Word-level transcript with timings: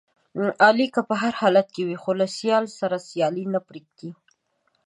علي 0.65 0.87
که 0.95 1.01
په 1.09 1.15
هر 1.21 1.33
حالت 1.41 1.67
وي، 1.85 1.97
خو 2.01 2.11
له 2.19 2.27
سیال 2.37 2.65
سره 2.79 2.97
سیالي 3.07 3.45
نه 3.53 3.59
پرېږدي. 3.67 4.11